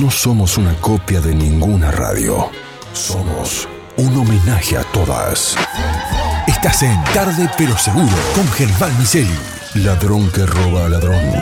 [0.00, 2.50] No somos una copia de ninguna radio.
[2.92, 3.66] Somos
[3.96, 5.56] un homenaje a todas.
[6.46, 9.38] Estás en Tarde pero Seguro con Germán Miseli.
[9.76, 11.32] Ladrón que roba a ladrón.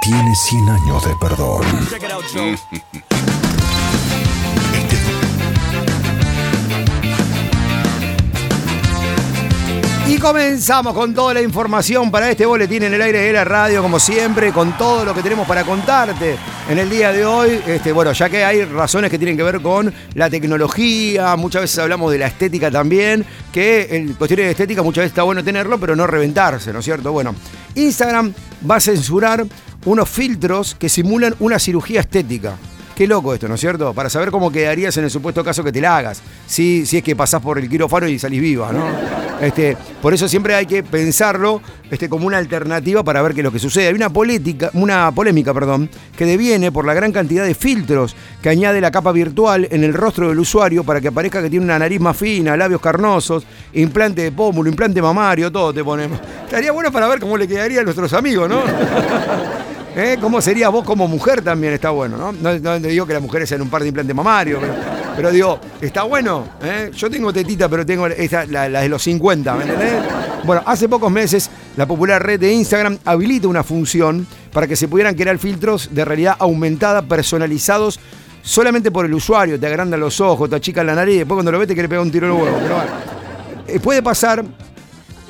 [0.00, 1.62] Tiene 100 años de perdón.
[10.22, 13.98] comenzamos con toda la información para este boletín en el aire de la radio, como
[13.98, 16.36] siempre, con todo lo que tenemos para contarte
[16.68, 17.60] en el día de hoy.
[17.66, 21.80] Este, bueno, ya que hay razones que tienen que ver con la tecnología, muchas veces
[21.80, 25.80] hablamos de la estética también, que en cuestiones de estética muchas veces está bueno tenerlo,
[25.80, 27.10] pero no reventarse, ¿no es cierto?
[27.10, 27.34] Bueno,
[27.74, 28.32] Instagram
[28.70, 29.44] va a censurar
[29.84, 32.54] unos filtros que simulan una cirugía estética.
[33.02, 33.92] Qué loco esto, ¿no es cierto?
[33.92, 36.22] Para saber cómo quedarías en el supuesto caso que te la hagas.
[36.46, 38.84] Si, si es que pasás por el quirófano y salís viva, ¿no?
[39.44, 41.60] Este, por eso siempre hay que pensarlo
[41.90, 43.88] este, como una alternativa para ver qué es lo que sucede.
[43.88, 48.50] Hay una, política, una polémica perdón, que deviene por la gran cantidad de filtros que
[48.50, 51.80] añade la capa virtual en el rostro del usuario para que aparezca que tiene una
[51.80, 56.20] nariz más fina, labios carnosos, implante de pómulo, implante mamario, todo te ponemos.
[56.44, 58.62] Estaría bueno para ver cómo le quedaría a nuestros amigos, ¿no?
[59.94, 60.16] ¿Eh?
[60.20, 61.74] ¿Cómo sería vos como mujer también?
[61.74, 62.32] Está bueno, ¿no?
[62.32, 64.62] No, digo que las mujeres sean un par de implantes mamarios,
[65.14, 66.46] pero, digo, está bueno.
[66.62, 66.90] ¿eh?
[66.94, 69.92] Yo tengo tetita, pero tengo esa, la, de los 50, ¿me entendés?
[70.44, 74.88] Bueno, hace pocos meses la popular red de Instagram habilita una función para que se
[74.88, 78.00] pudieran crear filtros de realidad aumentada personalizados
[78.42, 79.60] solamente por el usuario.
[79.60, 82.02] Te agrandan los ojos, te achican la nariz, después cuando lo ves te quiere pegar
[82.02, 82.58] un tiro en el huevo.
[82.62, 82.90] Pero bueno.
[83.68, 84.44] Eh, puede pasar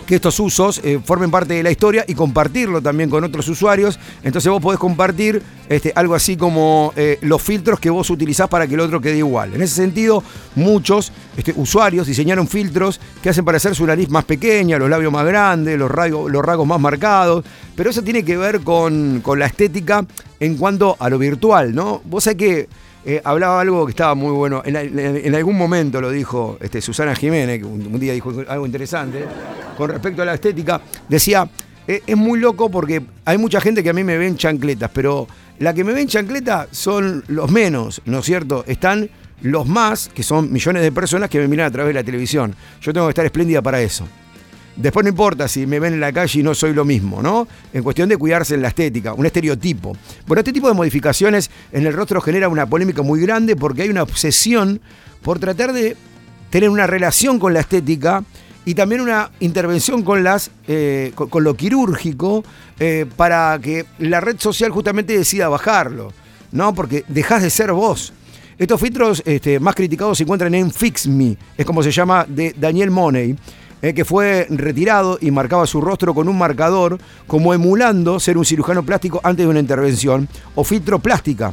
[0.06, 3.98] que estos usos eh, formen parte de la historia y compartirlo también con otros usuarios.
[4.22, 8.66] Entonces vos podés compartir este, algo así como eh, los filtros que vos utilizás para
[8.66, 9.54] que el otro quede igual.
[9.54, 10.22] En ese sentido,
[10.54, 15.26] muchos este, usuarios diseñaron filtros que hacen parecer su nariz más pequeña, los labios más
[15.26, 17.44] grandes, los, rasgos, los rasgos más marcados.
[17.74, 20.04] Pero eso tiene que ver con, con la estética
[20.40, 22.02] en cuanto a lo virtual, ¿no?
[22.04, 22.68] Vos sabés que
[23.04, 24.62] eh, hablaba algo que estaba muy bueno.
[24.64, 29.24] En, algún momento lo dijo este, Susana Jiménez, que un, día dijo algo interesante,
[29.76, 30.80] con respecto a la estética.
[31.08, 31.48] Decía,
[31.86, 35.26] eh, es muy loco porque hay mucha gente que a mí me ven chancletas, pero
[35.58, 38.64] la que me ven chancletas son los menos, ¿no es cierto?
[38.66, 39.10] Están
[39.42, 42.54] los más, que son millones de personas que me miran a través de la televisión.
[42.80, 44.06] Yo tengo que estar espléndida para eso.
[44.76, 47.46] Después no importa si me ven en la calle y no soy lo mismo, ¿no?
[47.72, 49.96] En cuestión de cuidarse en la estética, un estereotipo.
[50.26, 53.90] Bueno, este tipo de modificaciones en el rostro genera una polémica muy grande porque hay
[53.90, 54.80] una obsesión
[55.20, 55.96] por tratar de
[56.50, 58.24] tener una relación con la estética
[58.64, 62.44] y también una intervención con las eh, con, lo quirúrgico
[62.78, 66.12] eh, para que la red social justamente decida bajarlo,
[66.52, 66.74] ¿no?
[66.74, 68.12] Porque dejas de ser vos.
[68.58, 72.54] Estos filtros este, más criticados se encuentran en Fix Me, es como se llama de
[72.56, 73.36] Daniel Money
[73.82, 78.44] eh, que fue retirado y marcaba su rostro con un marcador, como emulando ser un
[78.44, 81.52] cirujano plástico antes de una intervención, o filtro plástica.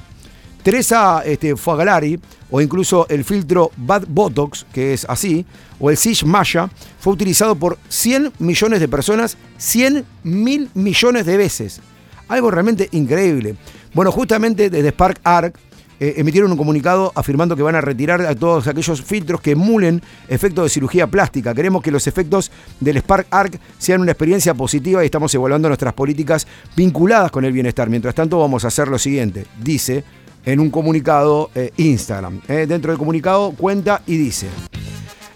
[0.63, 2.19] Teresa este, Fuagalari,
[2.51, 5.45] o incluso el filtro Bad Botox, que es así,
[5.79, 6.69] o el Sish Maya,
[6.99, 11.81] fue utilizado por 100 millones de personas, 100 mil millones de veces.
[12.27, 13.55] Algo realmente increíble.
[13.93, 15.55] Bueno, justamente desde Spark Arc
[15.99, 20.01] eh, emitieron un comunicado afirmando que van a retirar a todos aquellos filtros que emulen
[20.29, 21.53] efectos de cirugía plástica.
[21.53, 25.93] Queremos que los efectos del Spark Arc sean una experiencia positiva y estamos evaluando nuestras
[25.93, 27.89] políticas vinculadas con el bienestar.
[27.89, 30.03] Mientras tanto, vamos a hacer lo siguiente, dice
[30.45, 32.41] en un comunicado eh, Instagram.
[32.47, 34.47] Eh, dentro del comunicado cuenta y dice.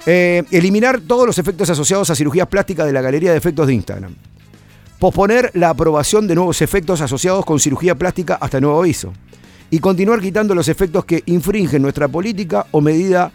[0.06, 4.16] eliminar todos los efectos asociados a cirugías plásticas de la galería de efectos de Instagram.
[4.97, 9.12] Posponer la aprobación de nuevos efectos asociados con cirugía plástica hasta nuevo aviso
[9.74, 13.32] y continuar quitando los efectos que infringen nuestra política o medida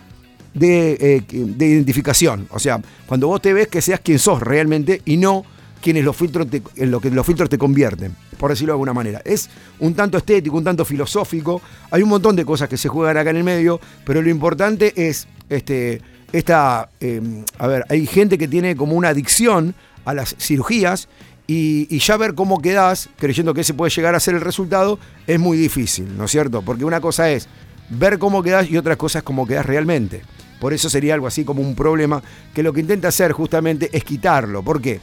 [0.55, 2.47] de, eh, identificación.
[2.53, 5.45] O sea, cuando vos te ves que seas quien sos realmente y no
[5.83, 9.21] quienes los filtros en lo que los filtros te convierten, por decirlo de alguna manera.
[9.25, 9.51] Es
[9.81, 11.61] un tanto estético, un tanto filosófico.
[11.91, 14.93] Hay un montón de cosas que se juegan acá en el medio, pero lo importante
[14.95, 16.01] es este,
[16.33, 16.89] esta.
[17.01, 17.21] Eh,
[17.59, 19.75] a ver, hay gente que tiene como una adicción
[20.05, 21.09] a las cirugías
[21.51, 25.41] y, ya ver cómo quedás, creyendo que ese puede llegar a ser el resultado, es
[25.41, 26.61] muy difícil, ¿no es cierto?
[26.61, 27.49] Porque una cosa es
[27.89, 30.21] ver cómo quedás y otra cosa es cómo quedás realmente.
[30.61, 32.23] Por eso sería algo así como un problema
[32.53, 34.63] que lo que intenta hacer justamente es quitarlo.
[34.63, 35.01] ¿Por qué?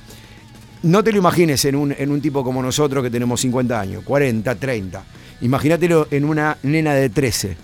[0.83, 4.03] No te lo imagines en un, en un tipo como nosotros que tenemos 50 años,
[4.03, 5.03] 40, 30.
[5.41, 7.57] Imagínatelo en una nena de 13.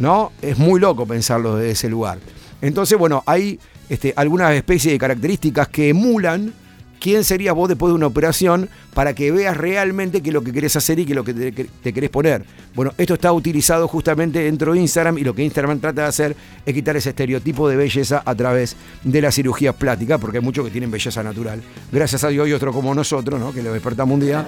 [0.00, 0.32] ¿No?
[0.42, 2.18] Es muy loco pensarlo desde ese lugar.
[2.60, 6.52] Entonces, bueno, hay este, algunas especies de características que emulan
[7.02, 10.52] quién serías vos después de una operación para que veas realmente qué es lo que
[10.52, 12.44] querés hacer y qué es lo que te, querés poner.
[12.76, 16.36] Bueno, esto está utilizado justamente dentro de Instagram y lo que Instagram trata de hacer
[16.64, 20.64] es quitar ese estereotipo de belleza a través de la cirugía plástica, porque hay muchos
[20.64, 21.60] que tienen belleza natural.
[21.90, 23.52] Gracias a Dios y otro como nosotros, ¿no?
[23.52, 24.46] que lo despertamos un día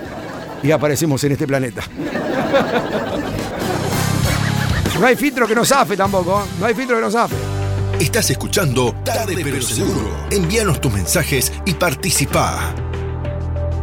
[0.63, 1.83] y aparecemos en este planeta.
[5.01, 6.41] No hay filtro que no zafe tampoco.
[6.41, 6.49] ¿eh?
[6.61, 7.54] No hay filtro que no zafe.
[8.01, 10.11] Estás escuchando Tarde pero Seguro.
[10.31, 12.75] Envíanos tus mensajes y participa.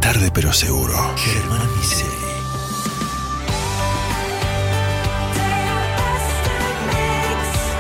[0.02, 0.94] Tarde pero Seguro.
[1.16, 2.10] Germán Miseri.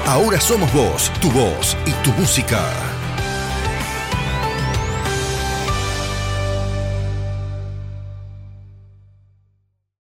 [0.07, 2.90] Ahora somos vos, tu voz y tu música.